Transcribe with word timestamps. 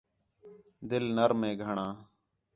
دِل 0.89 1.05
نرم 1.17 1.39
ہے 1.47 1.51
گھݨاں 1.63 1.93